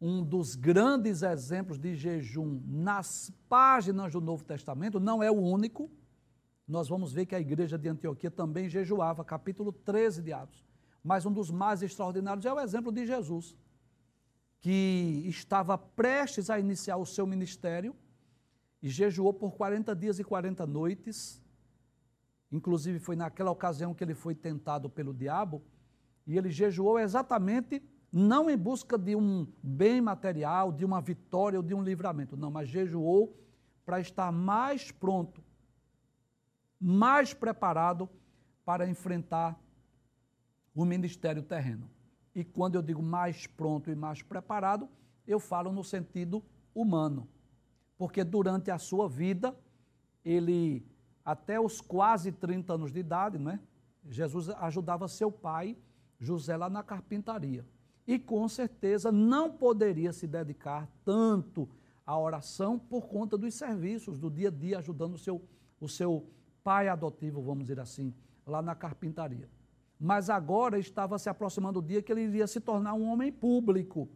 [0.00, 5.88] um dos grandes exemplos de jejum nas páginas do Novo Testamento, não é o único.
[6.66, 10.64] Nós vamos ver que a igreja de Antioquia também jejuava, capítulo 13 de Atos.
[11.04, 13.56] Mas um dos mais extraordinários é o exemplo de Jesus,
[14.60, 17.94] que estava prestes a iniciar o seu ministério
[18.82, 21.40] e jejuou por 40 dias e 40 noites.
[22.50, 25.62] Inclusive, foi naquela ocasião que ele foi tentado pelo diabo.
[26.26, 31.62] E ele jejuou exatamente não em busca de um bem material, de uma vitória ou
[31.62, 33.34] de um livramento, não, mas jejuou
[33.86, 35.42] para estar mais pronto,
[36.78, 38.08] mais preparado
[38.66, 39.58] para enfrentar
[40.74, 41.88] o ministério terreno.
[42.34, 44.88] E quando eu digo mais pronto e mais preparado,
[45.26, 47.26] eu falo no sentido humano
[48.02, 49.56] porque durante a sua vida,
[50.24, 50.84] ele,
[51.24, 53.60] até os quase 30 anos de idade, né,
[54.10, 55.78] Jesus ajudava seu pai,
[56.18, 57.64] José, lá na carpintaria.
[58.04, 61.68] E com certeza não poderia se dedicar tanto
[62.04, 65.40] à oração por conta dos serviços do dia a dia, ajudando o seu,
[65.80, 66.28] o seu
[66.64, 68.12] pai adotivo, vamos dizer assim,
[68.44, 69.48] lá na carpintaria.
[69.96, 74.08] Mas agora estava se aproximando o dia que ele iria se tornar um homem público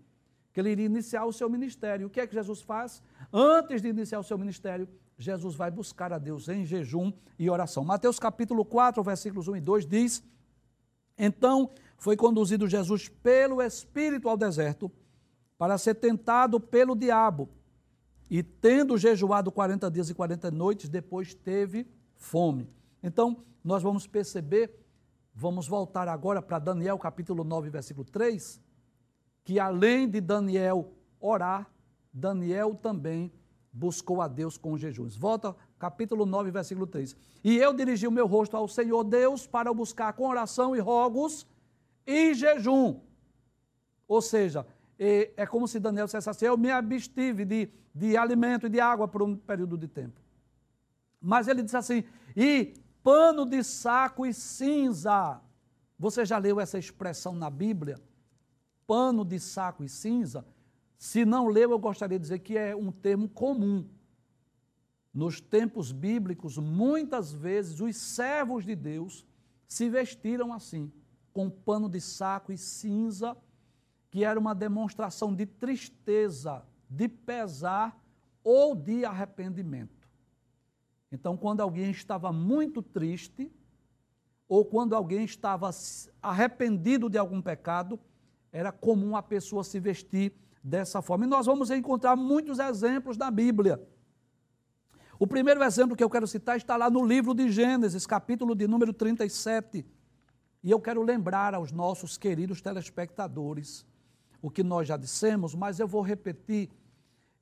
[0.57, 2.07] que ele iria iniciar o seu ministério.
[2.07, 3.03] O que é que Jesus faz?
[3.31, 4.89] Antes de iniciar o seu ministério,
[5.19, 7.85] Jesus vai buscar a Deus em jejum e oração.
[7.85, 10.25] Mateus capítulo 4, versículos 1 e 2 diz:
[11.19, 14.91] Então foi conduzido Jesus pelo Espírito ao deserto
[15.59, 17.51] para ser tentado pelo diabo.
[18.31, 22.67] E tendo jejuado 40 dias e 40 noites, depois teve fome.
[23.03, 24.75] Então, nós vamos perceber,
[25.35, 28.65] vamos voltar agora para Daniel capítulo 9, versículo 3,
[29.47, 31.71] que além de Daniel orar,
[32.13, 33.33] Daniel também
[33.73, 35.17] buscou a Deus com jejuns.
[35.17, 37.15] Volta, capítulo 9, versículo 3.
[37.45, 40.81] E eu dirigi o meu rosto ao Senhor Deus para o buscar com oração e
[40.81, 41.47] rogos
[42.05, 42.99] e jejum.
[44.09, 44.67] Ou seja,
[44.99, 48.81] é, é como se Daniel dissesse assim: eu me abstive de, de alimento e de
[48.81, 50.21] água por um período de tempo.
[51.21, 52.03] Mas ele disse assim:
[52.37, 55.41] e pano de saco e cinza.
[55.97, 57.97] Você já leu essa expressão na Bíblia?
[58.87, 60.47] Pano de saco e cinza,
[60.99, 63.89] se não leu, eu gostaria de dizer que é um termo comum.
[65.13, 69.27] Nos tempos bíblicos, muitas vezes os servos de Deus
[69.67, 70.93] se vestiram assim,
[71.33, 73.37] com pano de saco e cinza,
[74.11, 77.99] que era uma demonstração de tristeza, de pesar
[78.43, 80.09] ou de arrependimento.
[81.11, 83.51] Então, quando alguém estava muito triste,
[84.49, 85.71] ou quando alguém estava
[86.23, 87.99] arrependido de algum pecado,
[88.53, 90.33] era comum a pessoa se vestir
[90.63, 91.25] dessa forma.
[91.25, 93.81] E nós vamos encontrar muitos exemplos na Bíblia.
[95.19, 98.67] O primeiro exemplo que eu quero citar está lá no livro de Gênesis, capítulo de
[98.67, 99.87] número 37.
[100.63, 103.87] E eu quero lembrar aos nossos queridos telespectadores
[104.43, 106.69] o que nós já dissemos, mas eu vou repetir.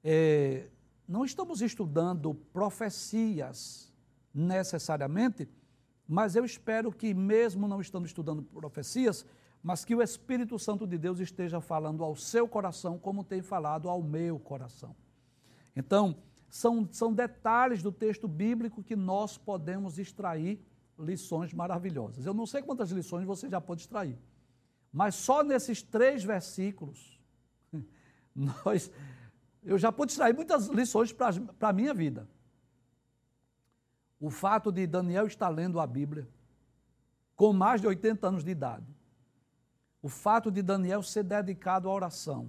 [0.02, 0.68] É,
[1.08, 3.92] não estamos estudando profecias
[4.32, 5.48] necessariamente,
[6.06, 9.24] mas eu espero que, mesmo não estando estudando profecias,
[9.64, 13.88] mas que o Espírito Santo de Deus esteja falando ao seu coração, como tem falado
[13.88, 14.94] ao meu coração.
[15.74, 16.18] Então,
[16.50, 20.62] são, são detalhes do texto bíblico que nós podemos extrair
[20.98, 22.26] lições maravilhosas.
[22.26, 24.18] Eu não sei quantas lições você já pode extrair,
[24.92, 27.18] mas só nesses três versículos,
[28.36, 28.92] nós,
[29.62, 32.28] eu já pude extrair muitas lições para a minha vida.
[34.20, 36.28] O fato de Daniel estar lendo a Bíblia
[37.34, 38.93] com mais de 80 anos de idade.
[40.04, 42.48] O fato de Daniel ser dedicado à oração.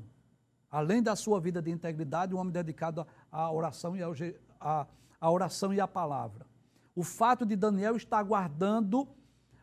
[0.69, 4.13] Além da sua vida de integridade, um homem dedicado à oração e, ao,
[4.59, 4.85] à,
[5.19, 6.45] à oração e à palavra
[6.95, 9.07] o fato de Daniel estar guardando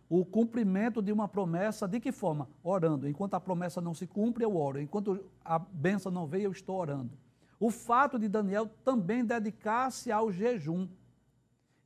[0.08, 2.46] o cumprimento de uma promessa, de que forma?
[2.62, 3.08] Orando.
[3.08, 4.78] Enquanto a promessa não se cumpre, eu oro.
[4.78, 7.10] Enquanto a benção não veio, eu estou orando.
[7.58, 10.86] O fato de Daniel também dedicar-se ao jejum.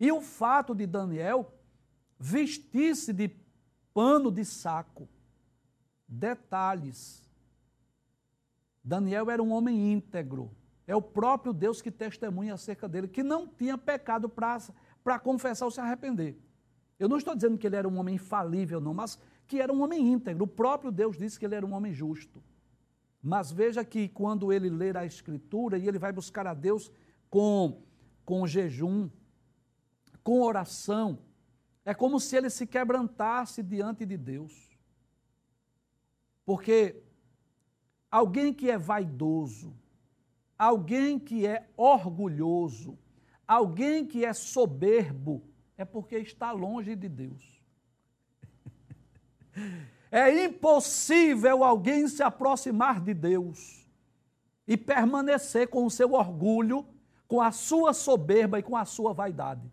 [0.00, 1.54] E o fato de Daniel
[2.18, 3.30] vestir-se de
[3.94, 5.08] pano de saco.
[6.08, 7.26] Detalhes.
[8.82, 10.50] Daniel era um homem íntegro.
[10.86, 15.70] É o próprio Deus que testemunha acerca dele, que não tinha pecado para confessar ou
[15.70, 16.38] se arrepender.
[16.98, 19.82] Eu não estou dizendo que ele era um homem infalível, não, mas que era um
[19.82, 20.44] homem íntegro.
[20.44, 22.42] O próprio Deus disse que ele era um homem justo.
[23.20, 26.92] Mas veja que quando ele ler a Escritura e ele vai buscar a Deus
[27.28, 27.82] com,
[28.24, 29.10] com jejum,
[30.22, 31.18] com oração,
[31.84, 34.65] é como se ele se quebrantasse diante de Deus.
[36.46, 37.02] Porque
[38.10, 39.76] alguém que é vaidoso,
[40.56, 42.96] alguém que é orgulhoso,
[43.46, 45.42] Alguém que é soberbo
[45.78, 47.62] é porque está longe de Deus.
[50.08, 53.84] É impossível alguém se aproximar de Deus
[54.66, 56.86] e permanecer com o seu orgulho,
[57.26, 59.68] com a sua soberba e com a sua vaidade.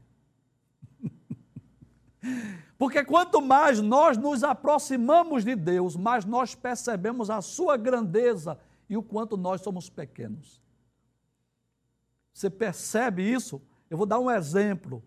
[2.84, 8.98] Porque quanto mais nós nos aproximamos de Deus, mais nós percebemos a sua grandeza e
[8.98, 10.62] o quanto nós somos pequenos.
[12.34, 13.62] Você percebe isso?
[13.90, 15.02] Eu vou dar um exemplo.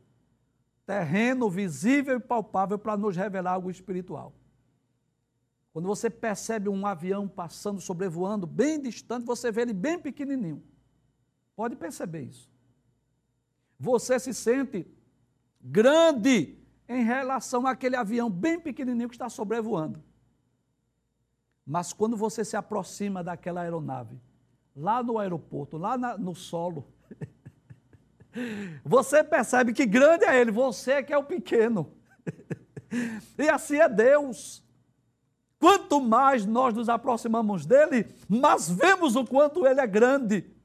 [0.86, 4.32] Terreno visível e palpável para nos revelar algo espiritual.
[5.70, 10.64] Quando você percebe um avião passando, sobrevoando, bem distante, você vê ele bem pequenininho.
[11.54, 12.50] Pode perceber isso.
[13.78, 14.86] Você se sente
[15.60, 16.56] grande
[16.88, 20.03] em relação àquele avião bem pequenininho que está sobrevoando.
[21.64, 24.20] Mas quando você se aproxima daquela aeronave,
[24.75, 26.87] lá no aeroporto, lá na, no solo,
[28.85, 31.92] você percebe que grande é Ele, você que é o pequeno.
[33.37, 34.64] E assim é Deus.
[35.59, 40.55] Quanto mais nós nos aproximamos dele, mais vemos o quanto ele é grande.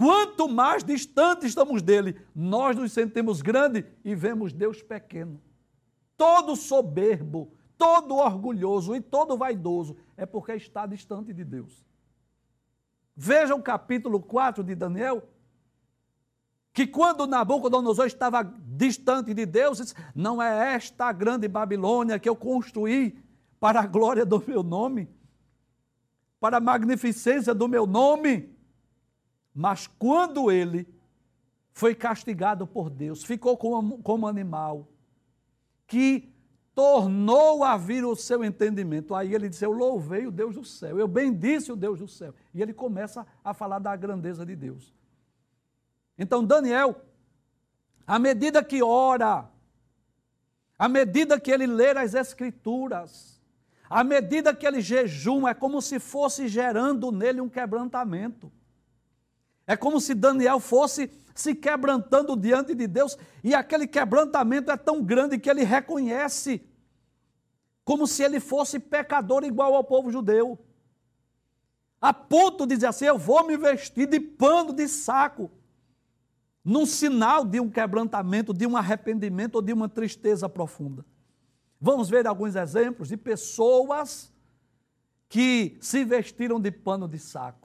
[0.00, 5.38] Quanto mais distante estamos dele, nós nos sentimos grande e vemos Deus pequeno.
[6.16, 11.84] Todo soberbo, todo orgulhoso e todo vaidoso é porque está distante de Deus.
[13.14, 15.28] Veja o capítulo 4 de Daniel,
[16.72, 22.36] que quando Nabucodonosor estava distante de Deus, disse, não é esta grande Babilônia que eu
[22.36, 23.22] construí
[23.60, 25.10] para a glória do meu nome,
[26.40, 28.58] para a magnificência do meu nome.
[29.54, 30.88] Mas quando ele
[31.72, 34.88] foi castigado por Deus, ficou como, como animal,
[35.86, 36.32] que
[36.74, 39.14] tornou a vir o seu entendimento.
[39.14, 42.34] Aí ele disse: Eu louvei o Deus do céu, eu bendisse o Deus do céu.
[42.54, 44.94] E ele começa a falar da grandeza de Deus.
[46.18, 47.02] Então, Daniel,
[48.06, 49.48] à medida que ora,
[50.78, 53.40] à medida que ele lê as Escrituras,
[53.88, 58.52] à medida que ele jejuma, é como se fosse gerando nele um quebrantamento.
[59.70, 65.00] É como se Daniel fosse se quebrantando diante de Deus, e aquele quebrantamento é tão
[65.00, 66.60] grande que ele reconhece,
[67.84, 70.58] como se ele fosse pecador igual ao povo judeu.
[72.00, 75.48] A ponto de dizer assim: eu vou me vestir de pano de saco
[76.64, 81.06] num sinal de um quebrantamento, de um arrependimento ou de uma tristeza profunda.
[81.80, 84.32] Vamos ver alguns exemplos de pessoas
[85.28, 87.59] que se vestiram de pano de saco.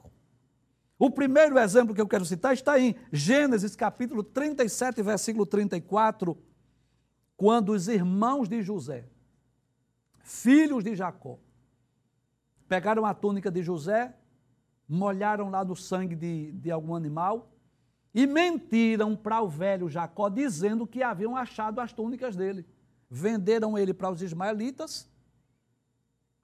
[0.98, 6.36] O primeiro exemplo que eu quero citar está em Gênesis capítulo 37, versículo 34,
[7.36, 9.06] quando os irmãos de José,
[10.22, 11.38] filhos de Jacó,
[12.66, 14.16] pegaram a túnica de José,
[14.88, 17.52] molharam lá no sangue de, de algum animal
[18.14, 22.66] e mentiram para o velho Jacó, dizendo que haviam achado as túnicas dele.
[23.10, 25.08] Venderam ele para os ismaelitas,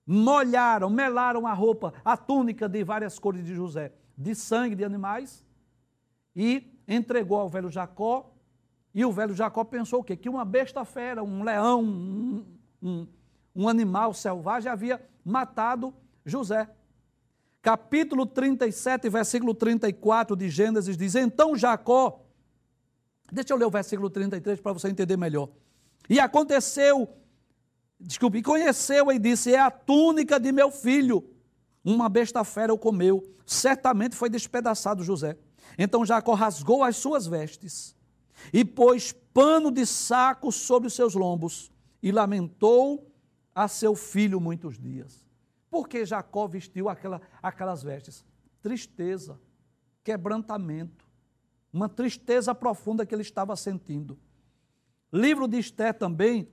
[0.06, 5.44] molharam, melaram a roupa, a túnica de várias cores de José, de sangue de animais,
[6.34, 8.32] e entregou ao velho Jacó.
[8.94, 10.16] E o velho Jacó pensou o quê?
[10.16, 12.44] Que uma besta fera, um leão, um,
[12.82, 13.06] um,
[13.54, 15.94] um animal selvagem havia matado
[16.24, 16.68] José
[17.62, 22.26] capítulo 37, versículo 34 de Gênesis diz: Então Jacó,
[23.30, 25.48] deixa eu ler o versículo 33 para você entender melhor.
[26.10, 27.08] E aconteceu,
[27.98, 31.24] desculpe, conheceu e disse: É a túnica de meu filho.
[31.84, 35.36] Uma besta fera o comeu, certamente foi despedaçado José.
[35.78, 37.96] Então Jacó rasgou as suas vestes
[38.52, 41.70] e pôs pano de saco sobre os seus lombos
[42.02, 43.10] e lamentou
[43.54, 45.26] a seu filho muitos dias.
[45.70, 48.24] Por que Jacó vestiu aquela, aquelas vestes?
[48.60, 49.40] Tristeza,
[50.04, 51.06] quebrantamento,
[51.72, 54.18] uma tristeza profunda que ele estava sentindo.
[55.12, 56.48] Livro de Esther também,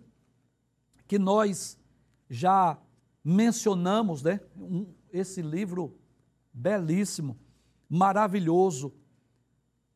[1.08, 1.78] que nós
[2.30, 2.78] já
[3.24, 4.40] mencionamos, né?
[5.12, 5.98] Esse livro
[6.54, 7.38] belíssimo,
[7.90, 8.94] maravilhoso,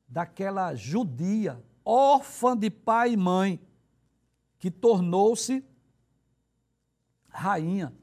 [0.07, 3.59] daquela judia, órfã de pai e mãe,
[4.59, 5.65] que tornou-se
[7.27, 7.93] rainha.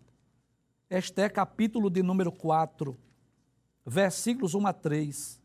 [0.89, 2.99] Este é capítulo de número 4,
[3.87, 5.41] versículos 1 a 3.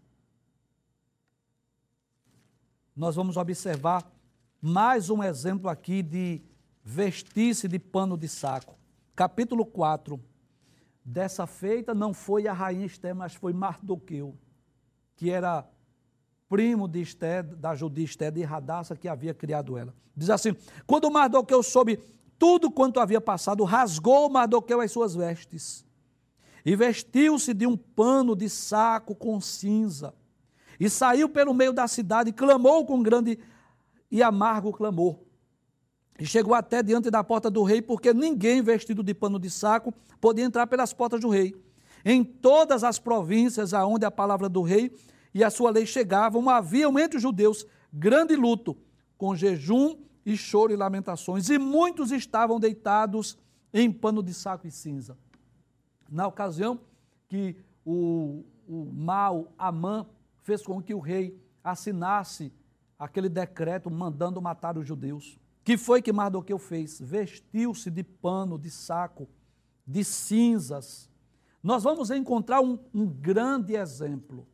[2.96, 4.12] Nós vamos observar
[4.62, 6.42] mais um exemplo aqui de
[6.84, 8.76] vestir-se de pano de saco.
[9.16, 10.20] Capítulo 4.
[11.08, 14.36] Dessa feita não foi a rainha Esté, mas foi Mardoqueu,
[15.16, 15.70] que era
[16.50, 19.94] primo de Esté, da judia Esté de Radassa, que havia criado ela.
[20.18, 20.56] Diz assim:
[20.88, 21.98] Quando Mardoqueu soube
[22.40, 25.86] tudo quanto havia passado, rasgou Mardoqueu as suas vestes
[26.66, 30.12] e vestiu-se de um pano de saco com cinza
[30.80, 33.38] e saiu pelo meio da cidade e clamou com grande
[34.10, 35.20] e amargo clamor.
[36.18, 39.94] E chegou até diante da porta do rei, porque ninguém vestido de pano de saco
[40.22, 41.54] podia entrar pelas portas do rei.
[42.06, 44.96] Em todas as províncias aonde a palavra do rei
[45.34, 48.78] e a sua lei chegavam, havia entre os judeus grande luto,
[49.18, 53.38] com jejum e choro e lamentações, e muitos estavam deitados
[53.74, 55.18] em pano de saco e cinza.
[56.10, 56.80] Na ocasião
[57.28, 60.06] que o, o mal Amã
[60.44, 62.54] fez com que o rei assinasse
[62.98, 65.38] aquele decreto mandando matar os judeus.
[65.66, 67.02] Que foi que Mardoqueu fez?
[67.02, 69.28] Vestiu-se de pano, de saco,
[69.86, 71.10] de cinzas.
[71.62, 74.48] Nós vamos encontrar um, um grande exemplo,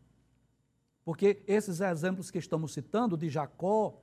[1.04, 4.02] porque esses exemplos que estamos citando, de Jacó,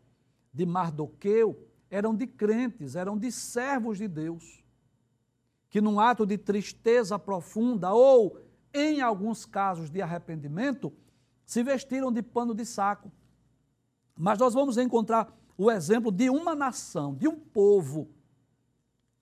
[0.53, 4.63] de Mardoqueu, eram de crentes, eram de servos de Deus,
[5.71, 8.39] que num ato de tristeza profunda ou,
[8.75, 10.93] em alguns casos, de arrependimento,
[11.47, 13.11] se vestiram de pano de saco.
[14.15, 18.09] Mas nós vamos encontrar o exemplo de uma nação, de um povo,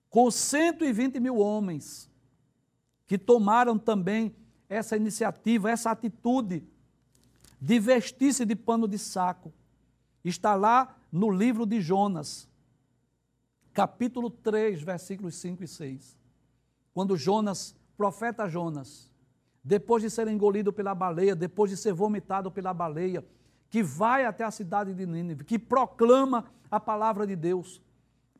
[0.07, 2.07] com 120 mil homens,
[3.07, 4.35] que tomaram também
[4.69, 6.63] essa iniciativa, essa atitude
[7.59, 9.51] de vestir-se de pano de saco.
[10.23, 12.47] Está lá no livro de Jonas,
[13.73, 16.17] capítulo 3, versículos 5 e 6.
[16.93, 19.11] Quando Jonas, profeta Jonas,
[19.63, 23.25] depois de ser engolido pela baleia, depois de ser vomitado pela baleia,
[23.69, 27.81] que vai até a cidade de Nínive, que proclama a palavra de Deus,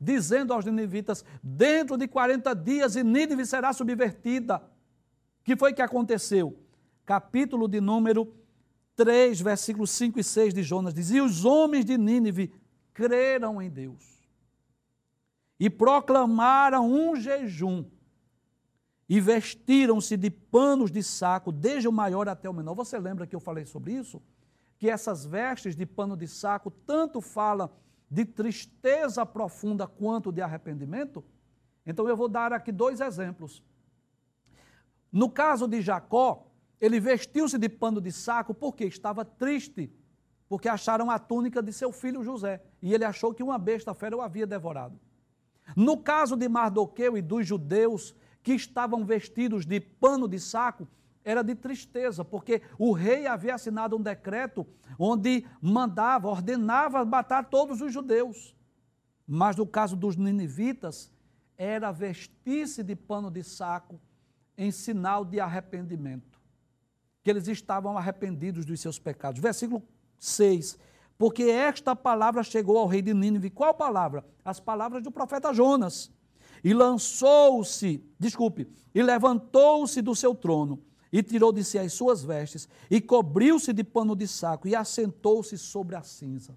[0.00, 4.62] dizendo aos ninivitas: dentro de 40 dias Nínive será subvertida.
[5.44, 6.58] que foi que aconteceu?
[7.04, 8.34] Capítulo de número
[8.96, 12.52] 3, versículos 5 e 6 de Jonas diz: E os homens de Nínive
[12.92, 14.18] creram em Deus
[15.58, 17.84] e proclamaram um jejum
[19.08, 22.74] e vestiram-se de panos de saco, desde o maior até o menor.
[22.74, 24.22] Você lembra que eu falei sobre isso?
[24.78, 27.70] Que essas vestes de pano de saco tanto falam
[28.10, 31.24] de tristeza profunda quanto de arrependimento?
[31.84, 33.62] Então eu vou dar aqui dois exemplos.
[35.10, 36.46] No caso de Jacó,
[36.80, 39.92] ele vestiu-se de pano de saco porque estava triste,
[40.48, 44.16] porque acharam a túnica de seu filho José e ele achou que uma besta fera
[44.16, 44.98] o havia devorado.
[45.76, 50.86] No caso de Mardoqueu e dos judeus que estavam vestidos de pano de saco,
[51.28, 54.66] era de tristeza, porque o rei havia assinado um decreto
[54.98, 58.56] onde mandava, ordenava matar todos os judeus.
[59.26, 61.12] Mas no caso dos ninivitas,
[61.54, 64.00] era vestir-se de pano de saco
[64.56, 66.40] em sinal de arrependimento,
[67.22, 69.38] que eles estavam arrependidos dos seus pecados.
[69.38, 69.82] Versículo
[70.18, 70.78] 6.
[71.18, 73.50] Porque esta palavra chegou ao rei de Nínive.
[73.50, 74.24] Qual palavra?
[74.42, 76.10] As palavras do profeta Jonas.
[76.64, 82.68] E lançou-se, desculpe, e levantou-se do seu trono e tirou de si as suas vestes,
[82.90, 86.56] e cobriu-se de pano de saco, e assentou-se sobre a cinza.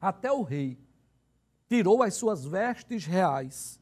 [0.00, 0.78] Até o rei
[1.68, 3.80] tirou as suas vestes reais,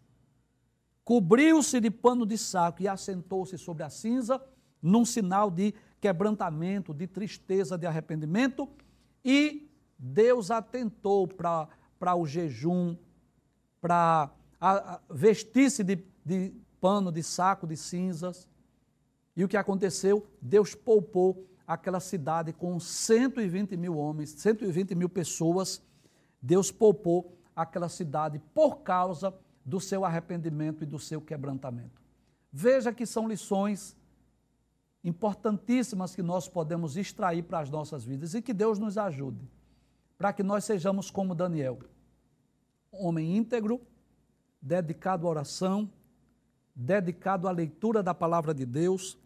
[1.05, 4.43] cobriu-se de pano de saco e assentou-se sobre a cinza,
[4.81, 8.69] num sinal de quebrantamento, de tristeza, de arrependimento,
[9.25, 12.97] e Deus atentou para o jejum,
[13.81, 14.31] para
[15.11, 18.49] vestir-se de, de pano de saco de cinzas,
[19.37, 20.26] e o que aconteceu?
[20.41, 25.82] Deus poupou aquela cidade com 120 mil homens, 120 mil pessoas.
[26.41, 32.03] Deus poupou aquela cidade por causa do seu arrependimento e do seu quebrantamento.
[32.53, 33.97] Veja que são lições
[35.03, 39.41] importantíssimas que nós podemos extrair para as nossas vidas e que Deus nos ajude,
[40.16, 41.78] para que nós sejamos como Daniel,
[42.91, 43.80] homem íntegro,
[44.61, 45.91] dedicado à oração,
[46.74, 49.18] dedicado à leitura da palavra de Deus,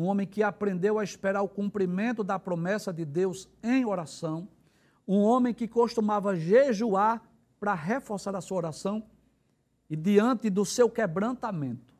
[0.00, 4.48] um homem que aprendeu a esperar o cumprimento da promessa de Deus em oração,
[5.06, 7.22] um homem que costumava jejuar
[7.58, 9.06] para reforçar a sua oração.
[9.90, 11.92] E diante do seu quebrantamento,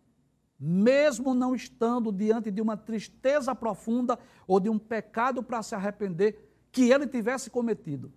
[0.58, 6.56] mesmo não estando diante de uma tristeza profunda ou de um pecado para se arrepender
[6.72, 8.10] que ele tivesse cometido,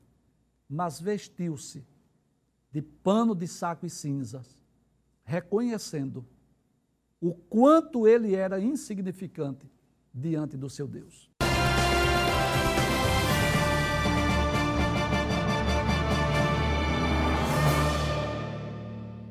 [0.70, 1.86] mas vestiu-se
[2.72, 4.58] de pano de saco e cinzas,
[5.26, 6.26] reconhecendo
[7.24, 9.66] o quanto ele era insignificante
[10.14, 11.32] diante do seu Deus.